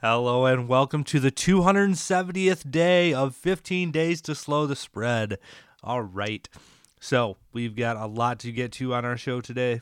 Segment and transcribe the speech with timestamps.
[0.00, 5.40] Hello and welcome to the 270th day of 15 days to slow the spread.
[5.82, 6.48] All right.
[7.00, 9.80] So, we've got a lot to get to on our show today.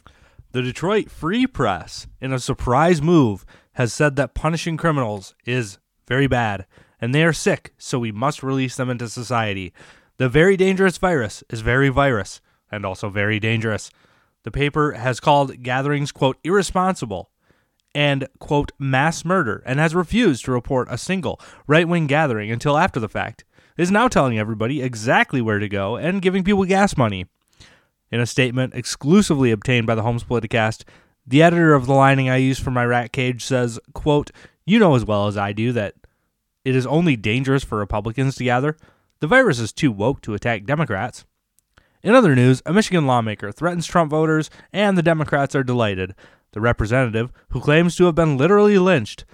[0.52, 3.44] The Detroit Free Press, in a surprise move,
[3.74, 5.76] has said that punishing criminals is
[6.08, 6.64] very bad
[6.98, 9.74] and they are sick, so we must release them into society.
[10.17, 12.40] The very dangerous virus is very virus
[12.72, 13.90] and also very dangerous.
[14.44, 17.28] The paper has called gatherings, quote, irresponsible
[17.97, 22.77] and, quote, mass murder, and has refused to report a single right wing gathering until
[22.77, 23.47] after the fact,
[23.79, 27.25] is now telling everybody exactly where to go and giving people gas money.
[28.12, 30.84] In a statement exclusively obtained by the Holmes Politicast,
[31.27, 34.31] the editor of the lining I use for my rat cage says, quote,
[34.67, 35.95] You know as well as I do that
[36.67, 38.77] it is only dangerous for Republicans to gather.
[39.20, 41.25] The virus is too woke to attack Democrats.
[42.03, 46.15] In other news, a Michigan lawmaker threatens Trump voters, and the Democrats are delighted.
[46.56, 49.27] The representative, who claims to have been literally lynched,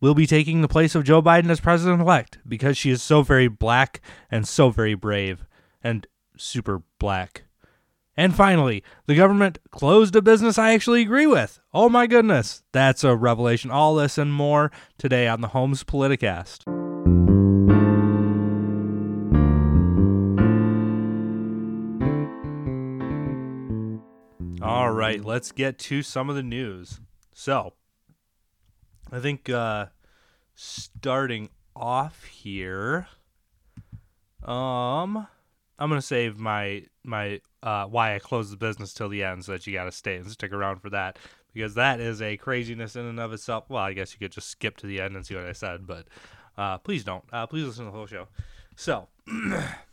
[0.00, 3.20] will be taking the place of Joe Biden as president elect because she is so
[3.20, 5.44] very black and so very brave
[5.84, 6.06] and
[6.38, 7.42] super black.
[8.16, 11.60] And finally, the government closed a business I actually agree with.
[11.74, 13.70] Oh my goodness, that's a revelation.
[13.70, 16.62] All this and more today on the Holmes Politicast.
[25.02, 27.00] Right, let's get to some of the news.
[27.34, 27.74] So,
[29.10, 29.86] I think uh,
[30.54, 33.08] starting off here,
[34.44, 35.26] um,
[35.78, 39.52] I'm gonna save my my uh, why I closed the business till the end, so
[39.52, 41.18] that you gotta stay and stick around for that
[41.52, 43.64] because that is a craziness in and of itself.
[43.68, 45.86] Well, I guess you could just skip to the end and see what I said,
[45.86, 46.06] but
[46.56, 47.24] uh, please don't.
[47.32, 48.28] Uh, please listen to the whole show.
[48.76, 49.08] So.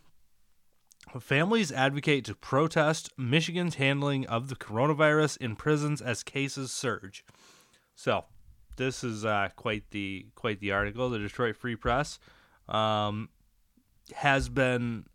[1.20, 7.26] Families advocate to protest Michigan's handling of the coronavirus in prisons as cases surge.
[7.96, 8.26] So,
[8.78, 11.10] this is uh, quite the quite the article.
[11.10, 12.20] The Detroit Free Press
[12.68, 13.30] um,
[14.14, 15.06] has been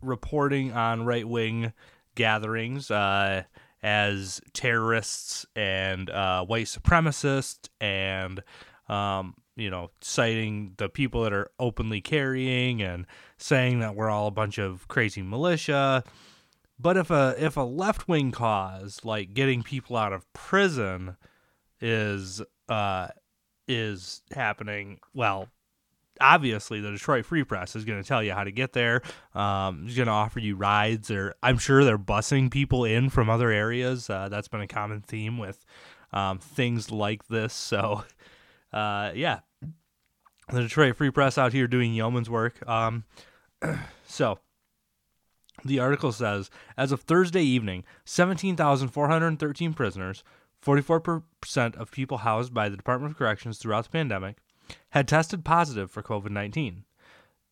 [0.00, 1.72] reporting on right wing
[2.14, 3.44] gatherings uh,
[3.82, 8.42] as terrorists and uh, white supremacists and
[8.88, 14.26] um, you know, citing the people that are openly carrying and saying that we're all
[14.26, 16.04] a bunch of crazy militia.
[16.78, 21.16] But if a if a left wing cause like getting people out of prison
[21.80, 23.08] is uh
[23.66, 25.48] is happening, well,
[26.20, 29.02] obviously the Detroit Free Press is going to tell you how to get there.
[29.34, 33.28] Um, it's going to offer you rides, or I'm sure they're busing people in from
[33.28, 34.08] other areas.
[34.08, 35.64] Uh, that's been a common theme with
[36.12, 37.52] um, things like this.
[37.52, 38.04] So,
[38.72, 39.40] uh, yeah,
[40.50, 42.66] the Detroit Free Press out here doing yeoman's work.
[42.68, 43.04] Um,
[44.06, 44.38] so,
[45.64, 50.22] the article says as of Thursday evening, 17,413 prisoners,
[50.64, 51.22] 44%
[51.76, 54.38] of people housed by the Department of Corrections throughout the pandemic,
[54.90, 56.84] had tested positive for COVID 19.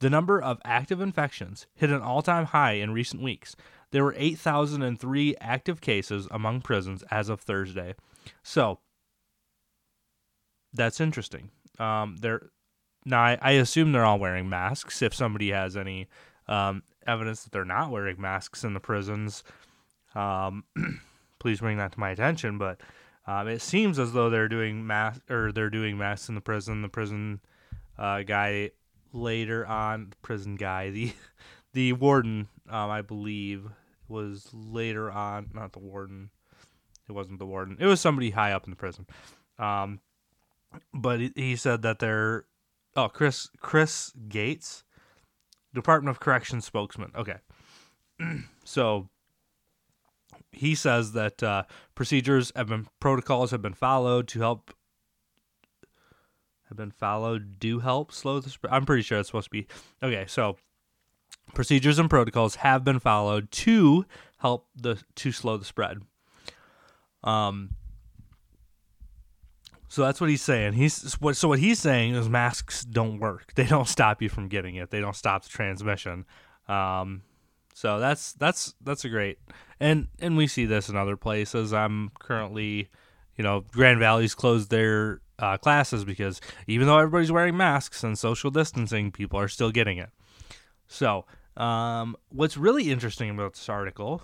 [0.01, 3.57] The number of active infections hit an all time high in recent weeks.
[3.93, 7.95] There were 8,003 active cases among prisons as of Thursday.
[8.43, 8.81] So,
[10.77, 11.51] that's interesting.
[11.79, 12.51] Um, there,
[13.05, 15.03] now, I, I, assume they're all wearing masks.
[15.03, 16.09] If somebody has any
[16.49, 19.45] um, evidence that they're not wearing masks in the prisons,
[20.15, 20.65] um,
[21.39, 22.59] please bring that to my attention.
[22.59, 22.81] But
[23.27, 26.83] um, it seems as though they're doing mask or they're doing masks in the prison.
[26.83, 27.41] The prison
[27.99, 28.71] uh, guy
[29.13, 31.13] later on, prison guy, the
[31.73, 33.69] the warden, um, I believe,
[34.09, 35.51] was later on.
[35.55, 36.31] Not the warden.
[37.09, 37.77] It wasn't the warden.
[37.79, 39.07] It was somebody high up in the prison.
[39.59, 40.01] Um,
[40.93, 42.47] but he said that they're
[42.97, 44.83] Oh, Chris Chris Gautz,
[45.75, 47.13] Department of Corrections spokesman.
[47.15, 47.37] Okay,
[48.65, 49.11] so
[50.51, 51.65] he says that uh,
[51.95, 54.73] procedures have been protocols have been followed to help
[56.69, 58.73] have been followed do help slow the spread.
[58.73, 59.67] I'm pretty sure it's supposed to be
[60.03, 60.25] okay.
[60.27, 60.57] So
[61.53, 64.07] procedures and protocols have been followed to
[64.39, 66.01] help the to slow the spread.
[67.23, 67.77] Um,
[69.97, 70.75] so that's what he's saying.
[70.75, 73.55] He's what so what he's saying is masks don't work.
[73.55, 74.91] They don't stop you from getting it.
[74.91, 76.27] They don't stop the transmission.
[76.69, 77.23] Um,
[77.73, 79.39] so that's that's that's a great
[79.81, 81.73] and and we see this in other places.
[81.73, 82.91] I'm currently,
[83.39, 88.19] you know, Grand Valley's closed their uh, classes because even though everybody's wearing masks and
[88.19, 90.11] social distancing, people are still getting it.
[90.89, 91.25] So
[91.57, 94.23] um, what's really interesting about this article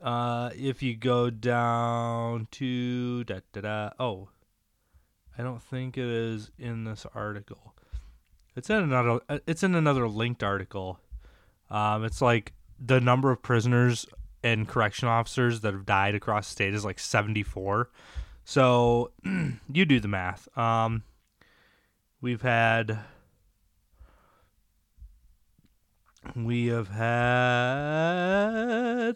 [0.00, 4.28] uh, if you go down to da da da oh
[5.38, 7.74] I don't think it is in this article.
[8.54, 9.20] It's in another.
[9.28, 11.00] Uh, it's in another linked article.
[11.70, 14.04] Um, it's like the number of prisoners
[14.42, 17.88] and correction officers that have died across the state is like 74.
[18.44, 19.12] So
[19.72, 20.48] you do the math.
[20.58, 21.04] Um,
[22.20, 22.98] we've had
[26.36, 29.14] we have had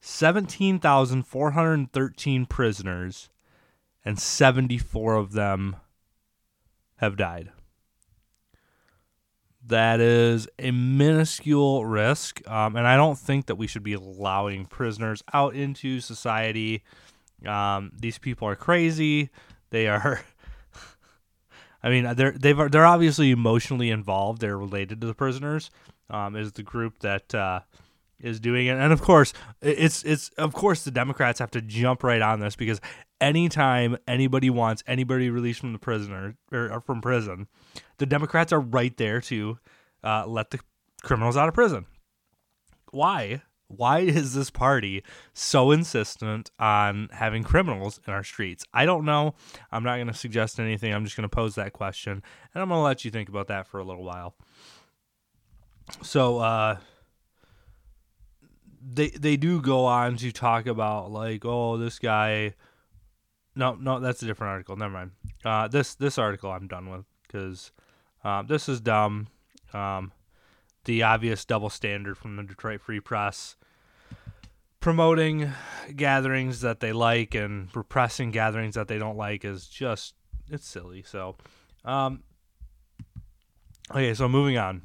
[0.00, 3.30] 17,413 prisoners
[4.06, 5.76] and 74 of them
[6.98, 7.50] have died.
[9.66, 14.66] That is a minuscule risk, um, and I don't think that we should be allowing
[14.66, 16.84] prisoners out into society.
[17.44, 19.30] Um, these people are crazy.
[19.70, 20.22] They are.
[21.82, 24.40] I mean, they're they've they're obviously emotionally involved.
[24.40, 25.72] They're related to the prisoners.
[26.08, 27.60] Um, is the group that uh,
[28.20, 32.02] is doing it, and of course, it's it's of course the Democrats have to jump
[32.02, 32.80] right on this because
[33.20, 37.46] anytime anybody wants anybody released from the prisoner or from prison,
[37.98, 39.58] the Democrats are right there to
[40.02, 40.60] uh, let the
[41.02, 41.86] criminals out of prison.
[42.90, 43.42] Why?
[43.68, 45.02] Why is this party
[45.32, 48.64] so insistent on having criminals in our streets?
[48.72, 49.34] I don't know.
[49.72, 50.94] I'm not going to suggest anything.
[50.94, 52.22] I'm just going to pose that question,
[52.54, 54.36] and I'm going to let you think about that for a little while.
[56.02, 56.78] So, uh,
[58.88, 62.54] they they do go on to talk about like, oh, this guy.
[63.58, 64.76] No, no, that's a different article.
[64.76, 65.10] Never mind.
[65.44, 67.72] Uh, this this article I'm done with because
[68.22, 69.28] uh, this is dumb.
[69.72, 70.12] Um,
[70.84, 73.56] the obvious double standard from the Detroit Free Press
[74.86, 75.52] promoting
[75.96, 80.14] gatherings that they like and repressing gatherings that they don't like is just
[80.48, 81.02] it's silly.
[81.02, 81.34] So,
[81.84, 82.22] um,
[83.90, 84.82] okay, so moving on.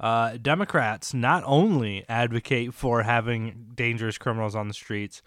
[0.00, 5.20] Uh, Democrats not only advocate for having dangerous criminals on the streets,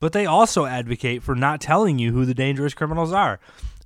[0.00, 3.38] but they also advocate for not telling you who the dangerous criminals are.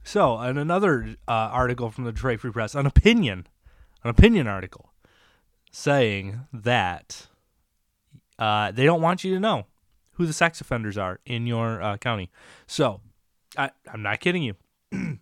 [0.05, 3.47] So, in another uh, article from the Detroit Free Press, an opinion,
[4.03, 4.91] an opinion article,
[5.71, 7.29] saying that
[8.39, 9.67] uh, they don't want you to know
[10.13, 12.31] who the sex offenders are in your uh, county.
[12.67, 13.01] So,
[13.57, 14.55] I, I'm not kidding you.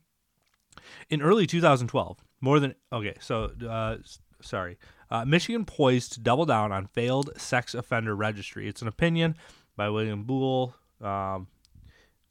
[1.11, 3.97] in early 2012, more than okay, so uh,
[4.41, 4.79] sorry,
[5.11, 8.69] uh, Michigan poised to double down on failed sex offender registry.
[8.69, 9.37] It's an opinion
[9.77, 10.75] by William Boole.
[11.01, 11.49] Um,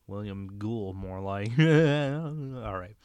[0.07, 1.49] William Gould, more like.
[1.59, 2.95] All right.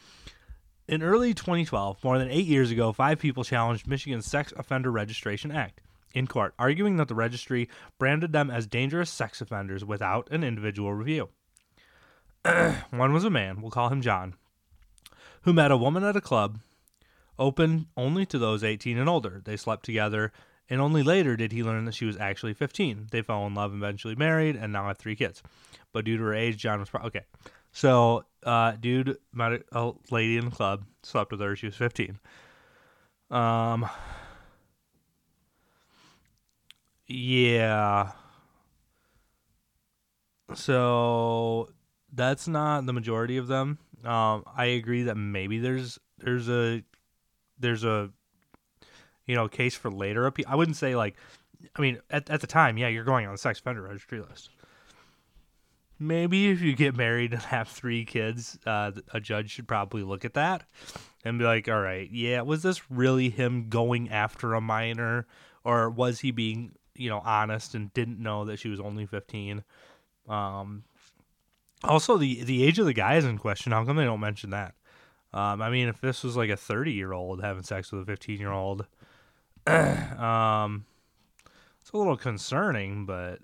[0.87, 5.51] In early 2012, more than eight years ago, five people challenged Michigan's Sex Offender Registration
[5.51, 5.81] Act
[6.15, 7.69] in court, arguing that the registry
[7.99, 11.31] branded them as dangerous sex offenders without an individual review.
[12.91, 14.35] One was a man, we'll call him John,
[15.43, 16.59] who met a woman at a club
[17.39, 19.41] open only to those 18 and older.
[19.45, 20.33] They slept together,
[20.69, 23.09] and only later did he learn that she was actually 15.
[23.11, 25.43] They fell in love, eventually married, and now have three kids.
[25.93, 27.25] But due to her age, John was pro- okay.
[27.73, 31.57] So, uh, dude met a lady in the club, slept with her.
[31.57, 32.19] She was 15.
[33.31, 33.89] Um,
[37.07, 38.13] yeah.
[40.55, 41.71] So
[42.13, 43.79] that's not the majority of them.
[44.05, 46.83] Um, I agree that maybe there's there's a
[47.59, 48.11] there's a
[49.27, 50.47] you know case for later appeal.
[50.49, 51.17] I wouldn't say like,
[51.77, 54.51] I mean, at at the time, yeah, you're going on the sex offender registry list.
[55.99, 60.25] Maybe if you get married and have three kids, uh, a judge should probably look
[60.25, 60.65] at that
[61.25, 65.27] and be like, all right, yeah, was this really him going after a minor,
[65.63, 69.63] or was he being you know honest and didn't know that she was only 15?
[70.29, 70.85] Um,
[71.83, 73.73] also, the the age of the guy is in question.
[73.73, 74.75] How come they don't mention that?
[75.35, 78.07] Um, I mean, if this was like a 30 year old having sex with a
[78.07, 78.87] 15 year old,
[79.67, 80.87] um,
[81.83, 83.41] it's a little concerning, but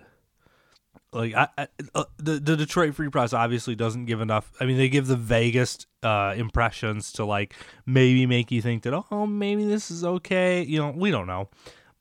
[1.12, 4.52] like I, I uh, the the Detroit Free Press obviously doesn't give enough.
[4.60, 7.54] I mean, they give the vaguest uh, impressions to like
[7.86, 10.62] maybe make you think that oh maybe this is okay.
[10.62, 11.48] You know, we don't know,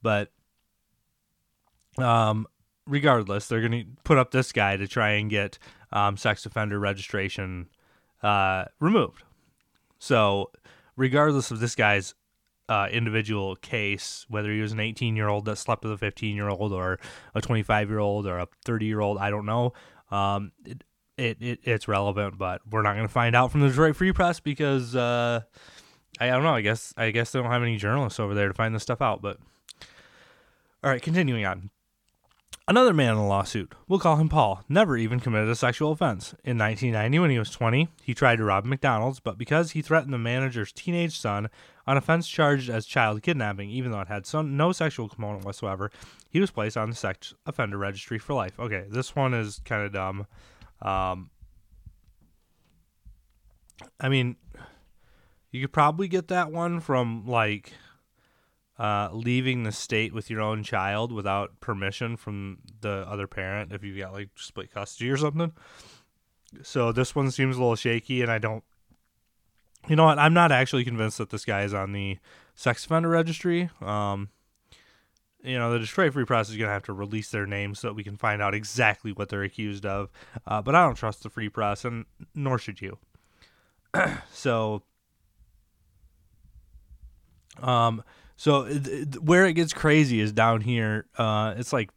[0.03, 0.31] but
[1.97, 2.45] um,
[2.85, 5.57] regardless, they're gonna put up this guy to try and get
[5.91, 7.69] um, sex offender registration
[8.21, 9.23] uh, removed.
[9.99, 10.51] So,
[10.95, 12.15] regardless of this guy's
[12.67, 16.35] uh, individual case, whether he was an 18 year old that slept with a 15
[16.35, 16.99] year old or
[17.35, 19.73] a 25 year old or a 30 year old, I don't know.
[20.11, 20.83] Um, it,
[21.17, 24.13] it, it, it's relevant, but we're not going to find out from the Detroit Free
[24.13, 25.41] Press because uh,
[26.19, 26.55] I, I don't know.
[26.55, 29.01] I guess I guess they don't have any journalists over there to find this stuff
[29.01, 29.21] out.
[29.21, 29.37] But
[30.83, 31.71] all right, continuing on.
[32.69, 36.35] Another man in a lawsuit, we'll call him Paul, never even committed a sexual offense.
[36.43, 40.13] In 1990, when he was 20, he tried to rob McDonald's, but because he threatened
[40.13, 41.49] the manager's teenage son,
[41.87, 45.89] an offense charged as child kidnapping, even though it had some, no sexual component whatsoever,
[46.29, 48.59] he was placed on the sex offender registry for life.
[48.59, 50.27] Okay, this one is kind of dumb.
[50.83, 51.31] Um,
[53.99, 54.35] I mean,
[55.49, 57.73] you could probably get that one from like
[58.79, 63.83] uh, leaving the state with your own child without permission from the other parent if
[63.83, 65.51] you got like split custody or something.
[66.63, 68.63] So this one seems a little shaky, and I don't
[69.87, 70.17] You know what?
[70.17, 72.17] I'm not actually convinced that this guy is on the
[72.55, 73.69] sex offender registry.
[73.81, 74.29] Um,
[75.43, 77.87] you know, the Detroit Free Press is going to have to release their name so
[77.87, 80.09] that we can find out exactly what they're accused of.
[80.45, 82.05] Uh, but I don't trust the Free Press, and
[82.35, 82.97] nor should you.
[84.33, 84.83] so,
[87.61, 88.03] um,
[88.39, 91.07] so th- th- where it gets crazy is down here.
[91.17, 91.89] Uh, it's like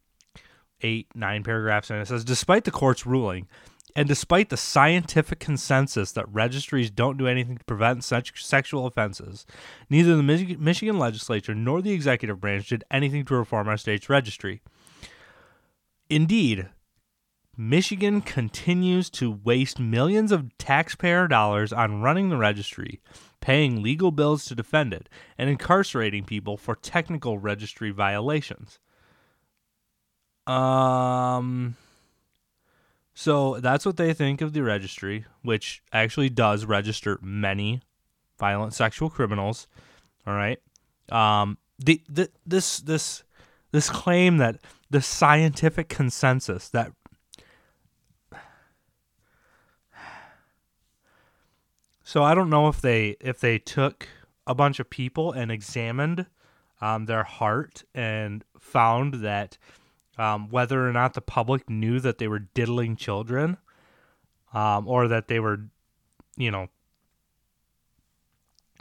[0.80, 3.46] eight, nine paragraphs, and it says, despite the court's ruling,
[3.94, 9.46] and despite the scientific consensus that registries don't do anything to prevent such sexual offenses,
[9.88, 14.08] neither the Mich- Michigan legislature nor the executive branch did anything to reform our state's
[14.08, 14.62] registry.
[16.10, 16.70] Indeed,
[17.56, 23.00] Michigan continues to waste millions of taxpayer dollars on running the registry,
[23.40, 28.78] paying legal bills to defend it, and incarcerating people for technical registry violations.
[30.46, 31.76] Um
[33.14, 37.82] so that's what they think of the registry, which actually does register many
[38.38, 39.68] violent sexual criminals.
[40.26, 40.58] All right.
[41.10, 43.22] Um, the, the this this
[43.70, 44.58] this claim that
[44.90, 46.92] the scientific consensus that
[52.12, 54.06] so I don't know if they if they took
[54.46, 56.26] a bunch of people and examined
[56.78, 59.56] um, their heart and found that
[60.18, 63.56] um, whether or not the public knew that they were diddling children
[64.52, 65.60] um, or that they were,
[66.36, 66.68] you know,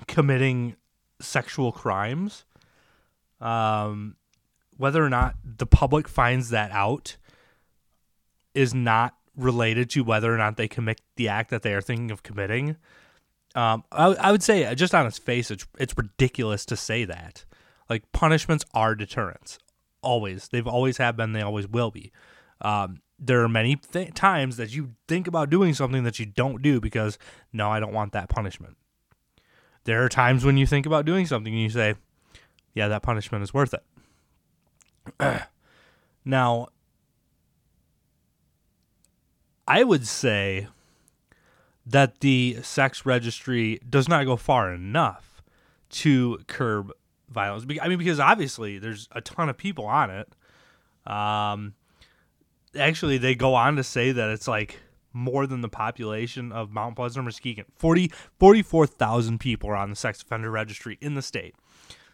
[0.08, 0.76] committing
[1.22, 2.44] sexual crimes.
[3.40, 4.18] Um,
[4.76, 7.16] whether or not the public finds that out
[8.54, 12.12] is not related to whether or not they commit the act that they are thinking
[12.12, 12.76] of committing.
[13.54, 17.46] Um, I, I would say, just on its face, it's, it's ridiculous to say that.
[17.90, 19.60] Like, punishments are deterrents
[20.02, 20.48] always.
[20.50, 21.34] They've always have been.
[21.34, 22.12] They always will be.
[22.62, 26.62] Um, there are many th- times that you think about doing something that you don't
[26.62, 27.18] do because
[27.54, 28.78] no, I don't want that punishment.
[29.84, 31.96] There are times when you think about doing something and you say,
[32.74, 33.74] yeah, that punishment is worth
[35.20, 35.44] it.
[36.26, 36.68] now,
[39.68, 40.68] I would say
[41.86, 45.42] that the sex registry does not go far enough
[45.90, 46.92] to curb
[47.30, 47.66] violence.
[47.82, 50.30] I mean, because obviously there's a ton of people on it.
[51.12, 51.74] Um,
[52.78, 54.80] actually, they go on to say that it's like
[55.14, 57.66] more than the population of Mount Pleasant Muskegon.
[57.76, 61.56] 40, 44,000 people are on the sex offender registry in the state.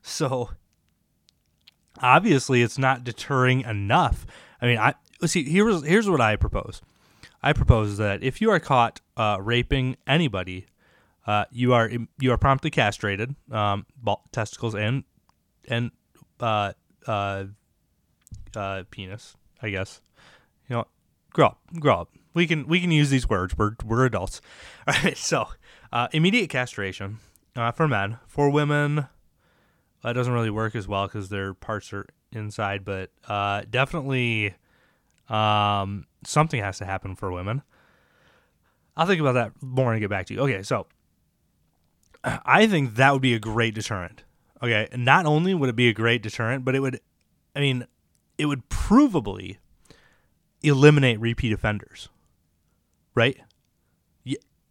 [0.01, 0.51] So
[2.01, 4.25] obviously, it's not deterring enough.
[4.61, 4.95] I mean, I
[5.25, 5.43] see.
[5.43, 6.81] Here's here's what I propose.
[7.41, 10.67] I propose that if you are caught uh, raping anybody
[11.27, 13.85] uh, you are you are promptly castrated, um,
[14.31, 15.03] testicles and
[15.67, 15.91] and
[16.39, 16.71] uh,
[17.05, 17.43] uh,
[18.55, 19.35] uh, penis.
[19.61, 20.01] I guess
[20.69, 20.87] you know,
[21.33, 22.09] grow up, grow up.
[22.33, 23.57] We can we can use these words.
[23.57, 24.39] We're we're adults.
[24.87, 25.17] All right.
[25.17, 25.49] So
[25.91, 27.17] uh, immediate castration
[27.75, 28.19] for men.
[28.27, 29.07] For women,
[30.03, 32.85] that doesn't really work as well because their parts are inside.
[32.85, 33.11] But
[33.69, 34.55] definitely,
[35.29, 37.61] um, something has to happen for women.
[38.95, 40.39] I'll think about that more and get back to you.
[40.41, 40.87] Okay, so
[42.23, 44.23] I think that would be a great deterrent.
[44.61, 46.99] Okay, not only would it be a great deterrent, but it would,
[47.55, 47.85] I mean,
[48.37, 49.57] it would provably
[50.63, 52.09] eliminate repeat offenders.
[53.13, 53.37] Right?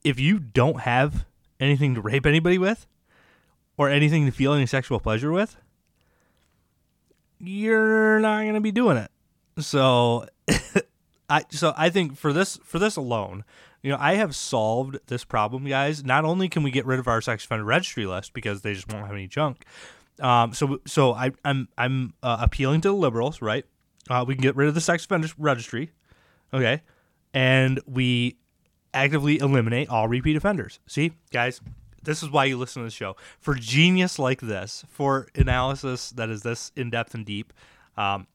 [0.05, 1.25] If you don't have
[1.59, 2.87] anything to rape anybody with,
[3.77, 5.57] or anything to feel any sexual pleasure with,
[7.39, 9.11] you're not going to be doing it.
[9.59, 10.27] So,
[11.29, 13.45] I so I think for this for this alone,
[13.83, 16.05] you know, I have solved this problem, guys.
[16.05, 18.93] Not only can we get rid of our sex offender registry list because they just
[18.93, 19.65] won't have any junk.
[20.21, 23.65] Um, so so I, I'm I'm uh, appealing to the liberals, right?
[24.09, 25.91] Uh, we can get rid of the sex offender registry,
[26.55, 26.83] okay,
[27.35, 28.39] and we
[28.95, 30.81] actively eliminate all repeat offenders.
[30.87, 31.61] See, guys,
[32.03, 36.31] this is why you listen to the show for genius like this, for analysis that
[36.31, 37.53] is this in depth and deep,
[37.97, 38.27] um,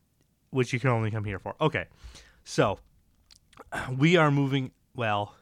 [0.52, 1.56] which you can only come here for.
[1.60, 1.86] Okay,
[2.44, 2.80] so
[3.98, 4.72] we are moving.
[4.96, 5.36] Well,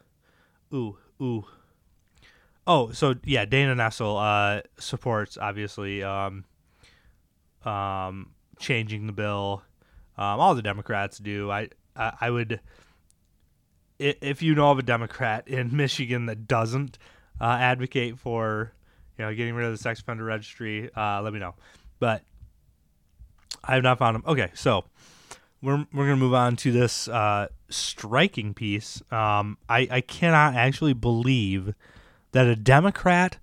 [0.74, 1.46] ooh, ooh.
[2.66, 6.46] Oh, so yeah, Dana Nessel uh, supports obviously um,
[7.66, 9.64] um, changing the bill.
[10.18, 11.50] Um, all the Democrats do.
[11.50, 12.60] I, I, I would,
[13.98, 17.00] if you know of a Democrat in Michigan that doesn't
[17.42, 18.74] uh, advocate for,
[19.18, 21.56] you know, getting rid of the sex offender registry, uh, let me know.
[22.00, 22.24] But
[23.64, 24.24] I have not found them.
[24.26, 24.86] Okay, so
[25.62, 29.02] we're we're gonna move on to this uh, striking piece.
[29.12, 31.74] Um, I I cannot actually believe
[32.32, 33.38] that a Democrat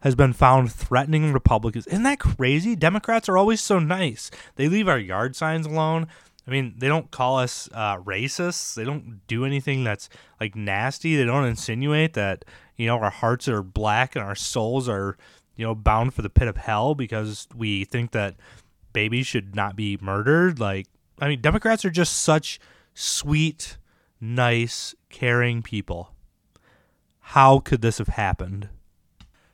[0.00, 1.86] has been found threatening Republicans.
[1.86, 2.74] Isn't that crazy?
[2.74, 4.30] Democrats are always so nice.
[4.56, 6.06] They leave our yard signs alone.
[6.46, 8.74] I mean, they don't call us uh, racists.
[8.74, 10.08] They don't do anything that's
[10.40, 11.16] like nasty.
[11.16, 12.44] They don't insinuate that
[12.76, 15.18] You know, our hearts are black and our souls are,
[15.54, 18.36] you know, bound for the pit of hell because we think that
[18.92, 20.58] babies should not be murdered.
[20.58, 20.86] Like,
[21.18, 22.58] I mean, Democrats are just such
[22.94, 23.76] sweet,
[24.20, 26.14] nice, caring people.
[27.20, 28.68] How could this have happened?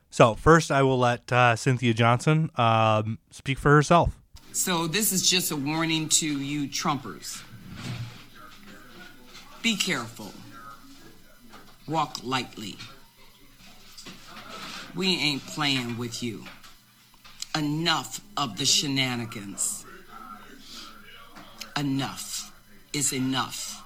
[0.09, 4.17] So, first, I will let uh, Cynthia Johnson um, speak for herself.
[4.51, 7.43] So, this is just a warning to you Trumpers.
[9.61, 10.31] Be careful.
[11.87, 12.77] Walk lightly.
[14.95, 16.45] We ain't playing with you.
[17.57, 19.83] Enough of the shenanigans.
[21.75, 22.51] Enough
[22.93, 23.83] is enough.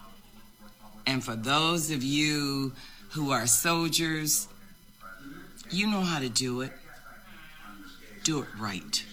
[1.07, 2.73] And for those of you
[3.11, 4.49] who are soldiers,
[5.69, 6.73] you know how to do it.
[8.25, 9.05] Do it right.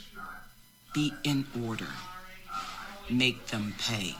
[0.93, 1.87] Be in order.
[3.09, 4.17] Make them pay.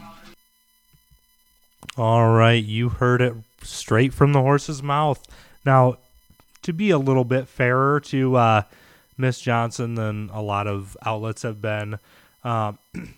[1.97, 5.26] All right, you heard it straight from the horse's mouth.
[5.66, 5.99] Now,
[6.62, 8.62] to be a little bit fairer to uh,
[9.18, 11.98] Miss Johnson than a lot of outlets have been,
[12.44, 12.78] um,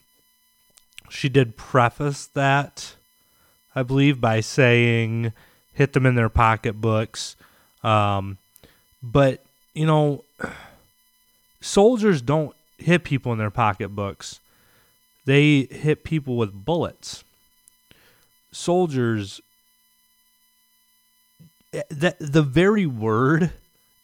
[1.10, 2.94] she did preface that,
[3.74, 5.32] I believe, by saying
[5.74, 7.36] hit them in their pocketbooks.
[7.84, 8.38] Um,
[9.02, 10.24] but, you know,
[11.60, 14.40] soldiers don't hit people in their pocketbooks,
[15.26, 17.24] they hit people with bullets.
[18.52, 19.40] Soldiers,
[21.72, 23.52] eh, that the very word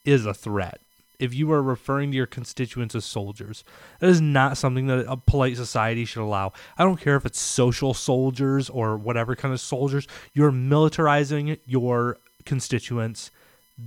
[0.04, 0.80] is a threat.
[1.18, 3.64] If you are referring to your constituents as soldiers,
[4.00, 6.52] that is not something that a polite society should allow.
[6.76, 10.06] I don't care if it's social soldiers or whatever kind of soldiers.
[10.34, 13.30] You're militarizing your constituents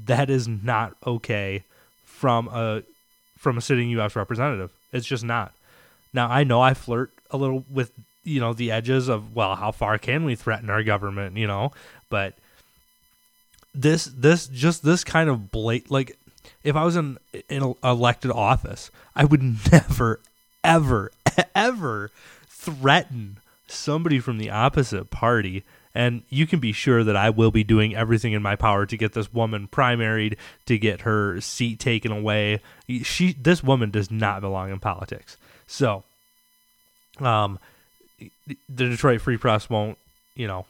[0.06, 1.64] that is not okay
[2.04, 2.84] from a
[3.38, 4.16] from a sitting U.S.
[4.16, 4.72] representative.
[4.92, 5.54] It's just not.
[6.14, 7.92] Now I know I flirt a little with
[8.24, 11.38] you know the edges of well, how far can we threaten our government?
[11.38, 11.72] You know,
[12.10, 12.36] but
[13.74, 16.18] this this just this kind of blate like
[16.64, 17.18] if I was in
[17.48, 19.42] in elected office, I would
[19.72, 20.20] never
[20.64, 21.12] ever
[21.56, 22.12] ever
[22.48, 25.64] threaten somebody from the opposite party
[25.96, 28.98] and you can be sure that I will be doing everything in my power to
[28.98, 32.62] get this woman primaried, to get her seat taken away.
[33.04, 35.38] She, this woman, does not belong in politics.
[35.66, 36.04] So,
[37.20, 37.60] um,
[38.18, 38.58] the
[38.90, 39.98] Detroit Free Press won't,
[40.36, 40.66] you know,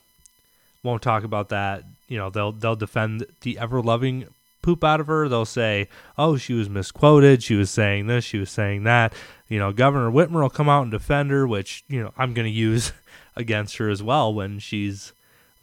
[0.84, 1.84] won't talk about that.
[2.08, 4.26] You know, they'll they'll defend the ever loving
[4.62, 5.28] poop out of her.
[5.28, 7.44] They'll say, "Oh, she was misquoted.
[7.44, 8.24] She was saying this.
[8.24, 9.14] She was saying that."
[9.48, 12.46] You know, Governor Whitmer will come out and defend her, which you know I'm going
[12.46, 12.92] to use
[13.36, 15.14] against her as well when she's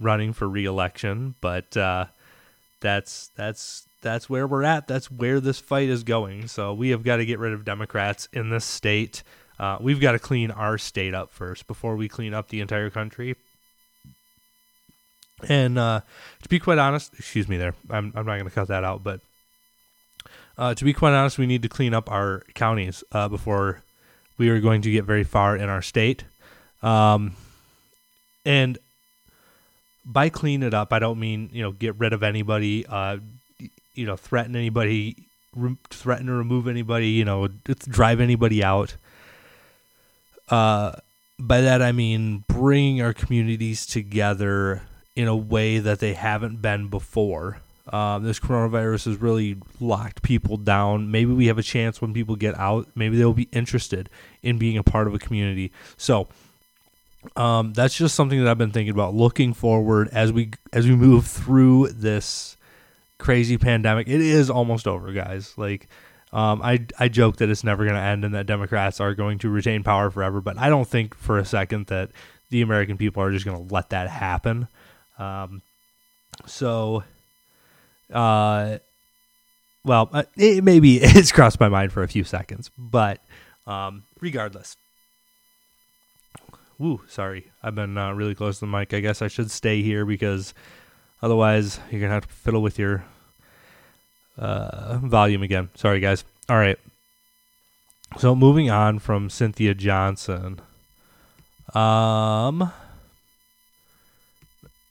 [0.00, 1.34] running for reelection.
[1.40, 2.06] But uh,
[2.80, 4.86] that's that's that's where we're at.
[4.88, 6.48] That's where this fight is going.
[6.48, 9.22] So we have got to get rid of Democrats in this state.
[9.58, 12.90] Uh, we've got to clean our state up first before we clean up the entire
[12.90, 13.36] country.
[15.48, 16.00] And uh,
[16.42, 19.02] to be quite honest, excuse me there, I'm, I'm not going to cut that out,
[19.02, 19.20] but
[20.58, 23.82] uh, to be quite honest, we need to clean up our counties uh, before
[24.38, 26.24] we are going to get very far in our state.
[26.82, 27.36] Um,
[28.44, 28.78] and
[30.04, 33.18] by clean it up, I don't mean you know get rid of anybody, uh,
[33.94, 37.48] you know threaten anybody, re- threaten to remove anybody, you know
[37.88, 38.96] drive anybody out.
[40.48, 40.92] Uh,
[41.38, 44.82] by that I mean bringing our communities together
[45.16, 47.58] in a way that they haven't been before.
[47.92, 51.10] Um, this coronavirus has really locked people down.
[51.10, 52.88] Maybe we have a chance when people get out.
[52.94, 54.10] Maybe they'll be interested
[54.42, 55.72] in being a part of a community.
[55.96, 56.28] So
[57.36, 60.94] um, that's just something that I've been thinking about looking forward as we as we
[60.94, 62.56] move through this
[63.18, 64.08] crazy pandemic.
[64.08, 65.56] It is almost over, guys.
[65.56, 65.88] Like
[66.32, 69.38] um, I I joke that it's never going to end and that Democrats are going
[69.38, 72.10] to retain power forever, but I don't think for a second that
[72.50, 74.68] the American people are just going to let that happen.
[75.18, 75.62] Um,
[76.46, 77.04] so,
[78.12, 78.78] uh,
[79.84, 83.20] well, uh, it maybe it's crossed my mind for a few seconds, but
[83.66, 84.76] um, regardless,
[86.78, 87.50] Woo, sorry.
[87.62, 88.92] I've been uh, really close to the mic.
[88.92, 90.52] I guess I should stay here because
[91.22, 93.04] otherwise you're going to have to fiddle with your
[94.36, 95.70] uh, volume again.
[95.74, 96.24] Sorry, guys.
[96.48, 96.78] All right.
[98.18, 100.60] So moving on from Cynthia Johnson.
[101.74, 102.72] Um.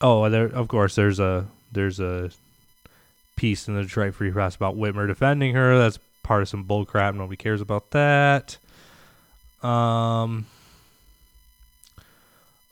[0.02, 0.46] Oh, there.
[0.46, 2.32] Of course, there's a there's a
[3.36, 5.78] piece in the Detroit Free Press about Whitmer defending her.
[5.78, 7.16] That's partisan bullcrap.
[7.16, 8.58] Nobody cares about that.
[9.62, 10.48] Um.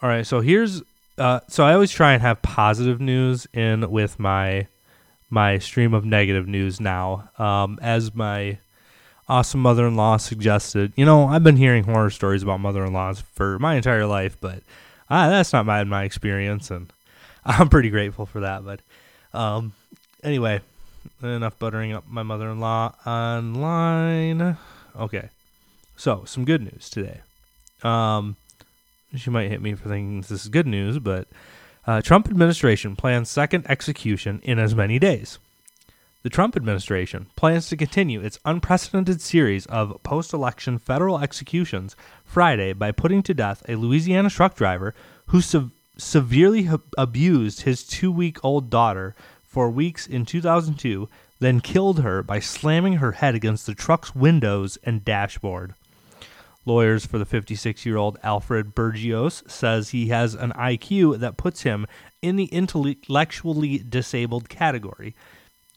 [0.02, 0.82] All right, so here's
[1.18, 4.68] uh, so I always try and have positive news in with my
[5.30, 7.30] my stream of negative news now.
[7.38, 8.58] Um, as my
[9.30, 14.06] awesome mother-in-law suggested, you know, I've been hearing horror stories about mother-in-laws for my entire
[14.06, 14.62] life, but
[15.10, 16.92] uh, that's not my my experience, and
[17.46, 18.66] I'm pretty grateful for that.
[18.66, 18.80] But
[19.34, 19.74] um,
[20.24, 20.62] anyway,
[21.22, 24.58] enough buttering up my mother-in-law online.
[24.96, 25.30] Okay,
[25.96, 27.22] so some good news today.
[27.84, 28.38] Um,
[29.16, 31.28] she might hit me for thinking this is good news, but
[31.86, 35.40] uh, Trump administration plans second execution in as many days.
[36.24, 42.72] The Trump administration plans to continue its unprecedented series of post election federal executions Friday
[42.72, 44.96] by putting to death a Louisiana truck driver
[45.28, 51.08] who se- severely ha- abused his two week old daughter for weeks in 2002,
[51.40, 55.74] then killed her by slamming her head against the truck's windows and dashboard.
[56.66, 61.64] Lawyers for the 56 year old Alfred Bourgeois says he has an IQ that puts
[61.64, 61.86] him
[62.22, 65.14] in the intellectually disabled category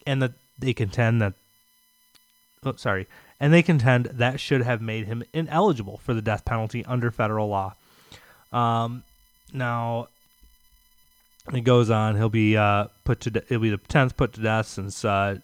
[0.06, 1.34] and that they contend that
[2.64, 3.06] oh, sorry,
[3.40, 7.48] and they contend that should have made him ineligible for the death penalty under federal
[7.48, 7.74] law.
[8.52, 9.02] Um,
[9.52, 10.08] now
[11.52, 12.16] it goes on.
[12.16, 13.30] He'll be uh, put to.
[13.30, 15.38] De- it'll be the tenth put to death since uh,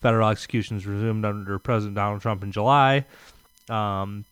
[0.00, 3.06] federal executions resumed under President Donald Trump in July.
[3.68, 4.24] Um,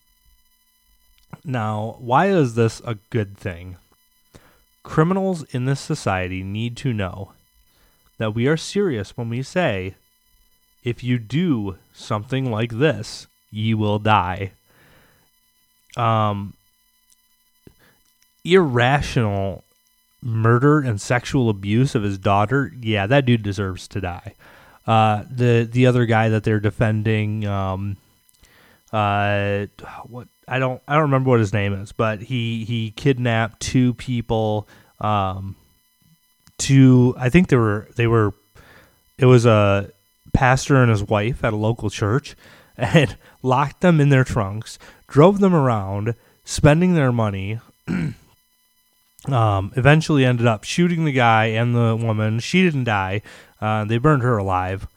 [1.43, 3.77] now, why is this a good thing?
[4.83, 7.31] Criminals in this society need to know
[8.17, 9.95] that we are serious when we say,
[10.83, 14.51] if you do something like this, you will die.
[15.95, 16.53] Um,
[18.43, 19.63] irrational
[20.21, 24.33] murder and sexual abuse of his daughter, yeah, that dude deserves to die.
[24.85, 27.97] Uh, the the other guy that they're defending, um,
[28.91, 29.65] uh,
[30.07, 33.93] what I don't I don't remember what his name is, but he he kidnapped two
[33.93, 34.67] people.
[34.99, 35.55] Um,
[36.57, 38.33] two I think they were they were
[39.17, 39.89] it was a
[40.33, 42.35] pastor and his wife at a local church
[42.77, 47.59] and locked them in their trunks, drove them around, spending their money.
[49.29, 52.39] um, eventually ended up shooting the guy and the woman.
[52.39, 53.21] She didn't die.
[53.61, 54.87] Uh, they burned her alive.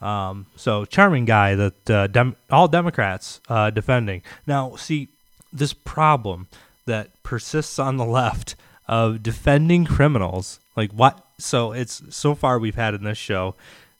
[0.00, 4.22] Um, so charming guy that uh, dem- all Democrats uh, defending.
[4.46, 5.08] Now, see
[5.52, 6.48] this problem
[6.86, 8.56] that persists on the left
[8.88, 10.60] of defending criminals.
[10.76, 11.24] Like what?
[11.38, 13.54] So it's so far we've had in this show,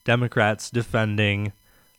[0.04, 1.52] Democrats defending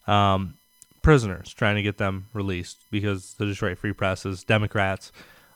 [0.08, 0.56] um,
[1.02, 5.12] prisoners, trying to get them released because the Detroit Free Press is Democrats.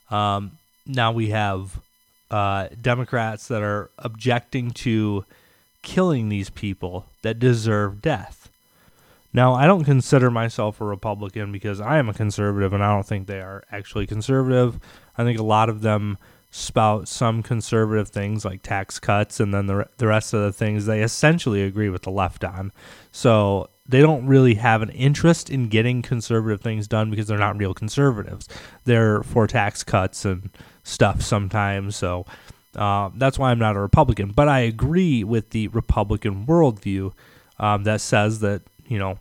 [0.09, 1.81] Um, now we have
[2.29, 5.25] uh, Democrats that are objecting to
[5.81, 8.49] killing these people that deserve death.
[9.33, 13.05] Now, I don't consider myself a Republican because I am a conservative and I don't
[13.05, 14.79] think they are actually conservative.
[15.17, 16.17] I think a lot of them
[16.49, 20.85] spout some conservative things like tax cuts and then the, the rest of the things
[20.85, 22.71] they essentially agree with the left on.
[23.11, 27.58] So they don't really have an interest in getting conservative things done because they're not
[27.58, 28.47] real conservatives.
[28.86, 30.50] They're for tax cuts and
[30.84, 31.95] stuff sometimes.
[31.95, 32.26] So
[32.76, 34.32] uh, that's why I'm not a Republican.
[34.32, 37.13] But I agree with the Republican worldview
[37.60, 39.19] um, that says that, you know,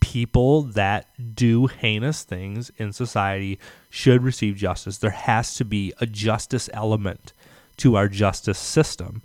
[0.00, 3.58] people that do heinous things in society
[3.90, 4.98] should receive justice.
[4.98, 7.32] There has to be a justice element
[7.78, 9.22] to our justice system.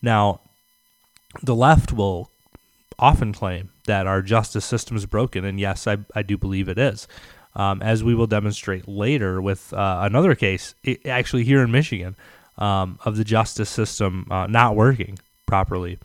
[0.00, 0.40] Now,
[1.42, 2.30] the left will
[2.98, 6.78] often claim that our justice system is broken, and yes, I, I do believe it
[6.78, 7.08] is.
[7.54, 12.16] Um, as we will demonstrate later with uh, another case, it, actually here in Michigan,
[12.58, 15.98] um, of the justice system uh, not working properly.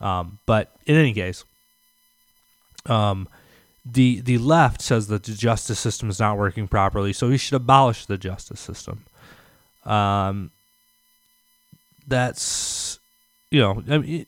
[0.00, 1.44] Um, but in any case,
[2.86, 3.28] um,
[3.84, 7.54] the the left says that the justice system is not working properly, so we should
[7.54, 9.04] abolish the justice system.
[9.84, 10.50] Um,
[12.06, 12.98] that's
[13.50, 14.26] you know, I mean,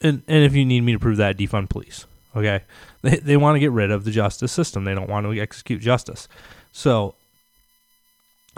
[0.00, 2.06] and and if you need me to prove that, defund police.
[2.34, 2.62] Okay,
[3.02, 4.84] they they want to get rid of the justice system.
[4.84, 6.28] They don't want to execute justice.
[6.72, 7.14] So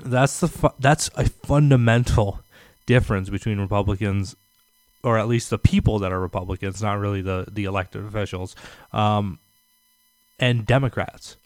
[0.04, 2.40] that's the fu- that's a fundamental
[2.86, 4.36] difference between Republicans,
[5.02, 8.54] or at least the people that are Republicans, not really the the elected officials.
[8.92, 9.38] Um,
[10.42, 11.36] and Democrats.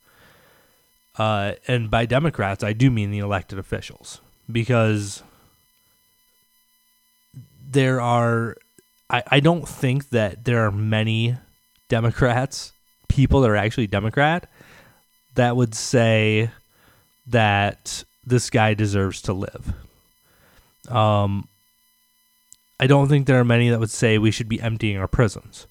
[1.18, 5.22] Uh, and by Democrats, I do mean the elected officials because
[7.70, 8.56] there are,
[9.08, 11.36] I, I don't think that there are many
[11.88, 12.72] Democrats,
[13.08, 14.48] people that are actually Democrat,
[15.34, 16.50] that would say
[17.26, 19.74] that this guy deserves to live.
[20.88, 21.48] Um,
[22.78, 25.66] I don't think there are many that would say we should be emptying our prisons.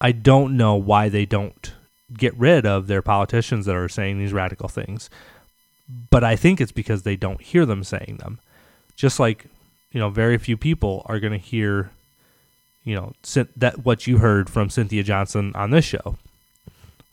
[0.00, 1.72] I don't know why they don't
[2.16, 5.10] get rid of their politicians that are saying these radical things.
[6.10, 8.38] But I think it's because they don't hear them saying them.
[8.96, 9.46] Just like,
[9.90, 11.90] you know, very few people are going to hear,
[12.84, 13.12] you know,
[13.56, 16.16] that what you heard from Cynthia Johnson on this show.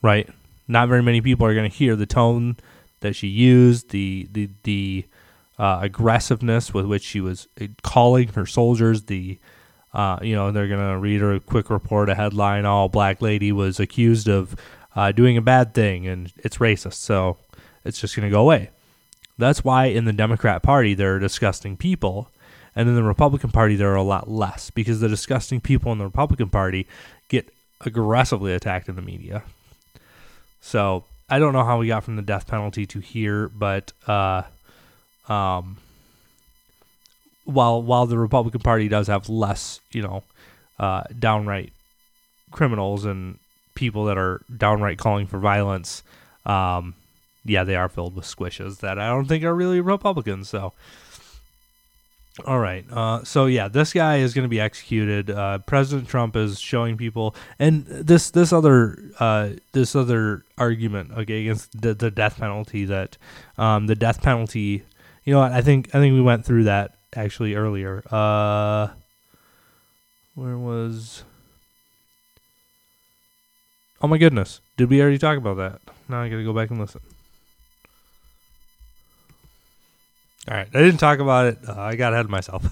[0.01, 0.29] Right?
[0.67, 2.57] Not very many people are going to hear the tone
[3.01, 5.05] that she used, the the the
[5.60, 9.38] uh, aggressiveness with which she was uh, calling her soldiers, the
[9.93, 12.65] uh, you know, they're gonna read a quick report, a headline.
[12.65, 14.55] "All black lady was accused of
[14.95, 16.93] uh, doing a bad thing, and it's racist.
[16.93, 17.38] So
[17.84, 18.69] it's just gonna go away.
[19.38, 22.29] That's why in the Democrat Party there are disgusting people,
[22.75, 25.97] and in the Republican Party there are a lot less because the disgusting people in
[25.97, 26.88] the Republican Party
[27.27, 29.43] get aggressively attacked in the media.
[30.60, 34.43] So I don't know how we got from the death penalty to here, but uh,
[35.27, 35.77] um,
[37.45, 40.23] while while the Republican Party does have less, you know,
[40.79, 41.73] uh, downright
[42.51, 43.39] criminals and
[43.75, 46.03] people that are downright calling for violence,
[46.45, 46.95] um,
[47.45, 50.49] yeah, they are filled with squishes that I don't think are really Republicans.
[50.49, 50.73] So,
[52.45, 55.29] all right, uh, so yeah, this guy is going to be executed.
[55.29, 61.41] Uh, President Trump is showing people, and this this other uh, this other argument okay
[61.41, 63.17] against the, the death penalty that
[63.57, 64.83] um, the death penalty.
[65.25, 65.41] You know?
[65.41, 68.01] I think I think we went through that actually earlier.
[68.09, 68.87] Uh,
[70.35, 71.23] where was?
[74.01, 74.61] Oh my goodness!
[74.77, 75.81] Did we already talk about that?
[76.07, 77.01] Now I got to go back and listen.
[80.49, 81.60] All right, I didn't talk about it.
[81.67, 82.65] Uh, I got ahead of myself.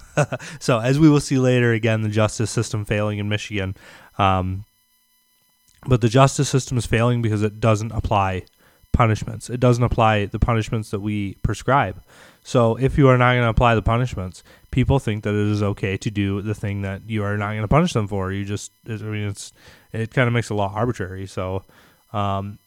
[0.59, 3.75] so, as we will see later, again, the justice system failing in Michigan.
[4.17, 4.65] Um,
[5.85, 8.45] but the justice system is failing because it doesn't apply
[8.91, 9.49] punishments.
[9.49, 12.01] It doesn't apply the punishments that we prescribe.
[12.43, 15.61] So if you are not going to apply the punishments, people think that it is
[15.61, 18.31] okay to do the thing that you are not going to punish them for.
[18.31, 19.53] You just, I mean, it's
[19.93, 21.27] it kind of makes the law arbitrary.
[21.27, 21.63] So,
[22.13, 22.57] um,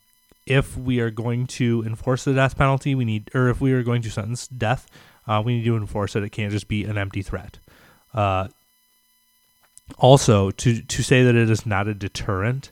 [0.47, 3.83] if we are going to enforce the death penalty, we need, or if we are
[3.83, 4.89] going to sentence death,
[5.27, 6.23] uh, we need to enforce it.
[6.23, 7.59] It can't just be an empty threat.
[8.13, 8.49] Uh,
[9.99, 12.71] also, to to say that it is not a deterrent,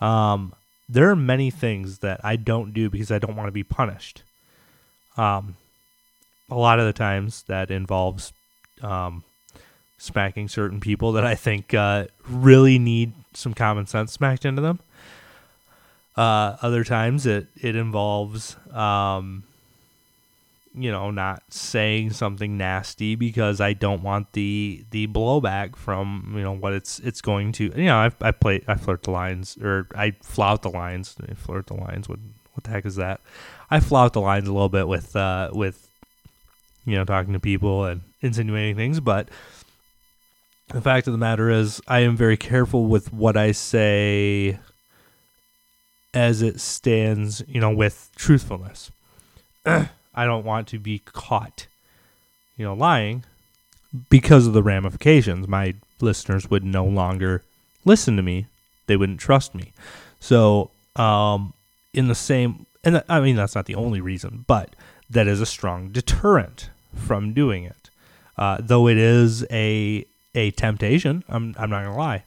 [0.00, 0.52] um,
[0.88, 4.22] there are many things that I don't do because I don't want to be punished.
[5.16, 5.56] Um,
[6.50, 8.32] a lot of the times that involves
[8.82, 9.24] um,
[9.98, 14.80] smacking certain people that I think uh, really need some common sense smacked into them.
[16.18, 19.44] Uh, other times it it involves um,
[20.74, 26.42] you know not saying something nasty because I don't want the the blowback from you
[26.42, 29.56] know what it's it's going to you know I I play I flirt the lines
[29.58, 31.14] or I flout the lines.
[31.22, 32.08] I flirt the lines.
[32.08, 32.18] What
[32.54, 33.20] what the heck is that?
[33.70, 35.88] I flout the lines a little bit with uh, with
[36.84, 39.28] you know talking to people and insinuating things but
[40.70, 44.58] the fact of the matter is I am very careful with what I say
[46.14, 48.90] as it stands you know with truthfulness
[50.18, 51.68] I don't want to be caught,
[52.56, 53.22] you know, lying
[54.10, 55.46] because of the ramifications.
[55.46, 57.42] My listeners would no longer
[57.84, 58.46] listen to me.
[58.88, 59.72] They wouldn't trust me.
[60.18, 61.52] So, um,
[61.94, 64.74] in the same, and I mean, that's not the only reason, but
[65.08, 67.90] that is a strong deterrent from doing it.
[68.36, 72.24] Uh, though it is a a temptation, I'm I'm not gonna lie.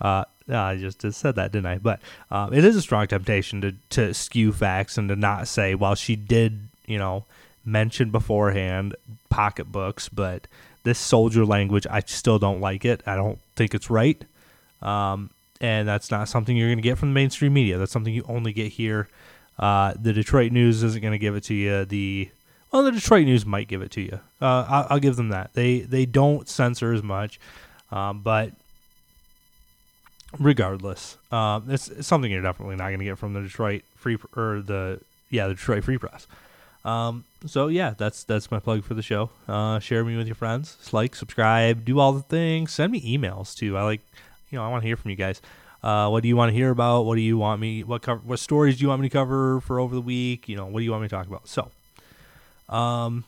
[0.00, 1.78] Uh, I just, said that, didn't I?
[1.78, 5.74] But um, it is a strong temptation to to skew facts and to not say,
[5.74, 7.24] well, she did you know,
[7.64, 8.94] mention beforehand
[9.28, 10.46] pocketbooks, but
[10.84, 13.02] this soldier language, I still don't like it.
[13.06, 14.24] I don't think it's right.
[14.80, 15.30] Um,
[15.60, 17.78] and that's not something you're going to get from the mainstream media.
[17.78, 19.08] That's something you only get here.
[19.58, 21.84] Uh, the Detroit News isn't going to give it to you.
[21.84, 22.30] The
[22.70, 24.20] well, the Detroit News might give it to you.
[24.40, 25.54] Uh, I'll, I'll, give them that.
[25.54, 27.40] They they don't censor as much,
[27.90, 28.52] um, but
[30.38, 34.18] regardless, um, it's, it's, something you're definitely not going to get from the Detroit Free
[34.36, 36.26] or the yeah the Detroit Free Press.
[36.84, 39.30] Um, so yeah, that's that's my plug for the show.
[39.48, 42.72] Uh, share me with your friends, like, subscribe, do all the things.
[42.72, 43.76] Send me emails too.
[43.76, 44.00] I like,
[44.50, 45.42] you know, I want to hear from you guys.
[45.82, 47.02] Uh, what do you want to hear about?
[47.02, 47.82] What do you want me?
[47.82, 48.20] What cover?
[48.24, 50.48] What stories do you want me to cover for over the week?
[50.48, 51.48] You know, what do you want me to talk about?
[51.48, 51.70] So,
[52.68, 53.24] um,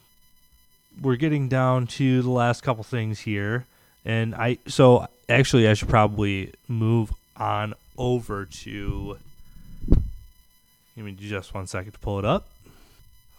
[1.00, 3.66] we're getting down to the last couple things here,
[4.08, 9.18] and I so actually I should probably move on over to.
[10.96, 12.48] Give me just one second to pull it up.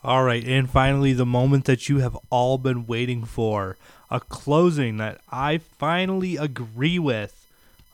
[0.01, 3.75] All right, and finally, the moment that you have all been waiting for
[4.09, 7.35] a closing that I finally agree with.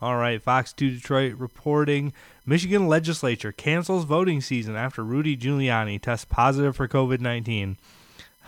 [0.01, 2.13] All right, Fox 2 Detroit reporting
[2.45, 7.77] Michigan legislature cancels voting season after Rudy Giuliani tests positive for COVID 19.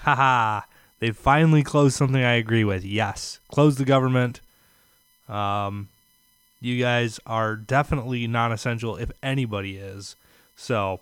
[0.02, 0.62] Haha,
[1.00, 2.84] they finally closed something I agree with.
[2.84, 4.42] Yes, close the government.
[5.30, 5.90] Um,
[6.60, 10.16] you guys are definitely non essential if anybody is.
[10.56, 11.02] So,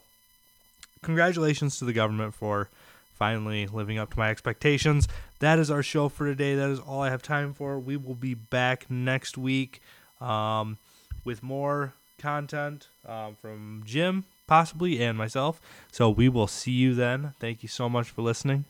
[1.02, 2.70] congratulations to the government for
[3.14, 5.08] finally living up to my expectations.
[5.40, 6.56] That is our show for today.
[6.56, 7.80] That is all I have time for.
[7.80, 9.82] We will be back next week
[10.20, 10.78] um,
[11.24, 15.62] with more content um, from Jim, possibly, and myself.
[15.92, 17.34] So we will see you then.
[17.40, 18.66] Thank you so much for listening.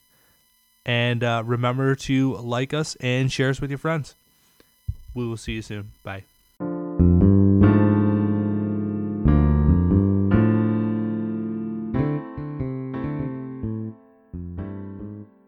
[0.85, 4.15] And uh, remember to like us and share us with your friends.
[5.13, 5.91] We will see you soon.
[6.03, 6.25] Bye.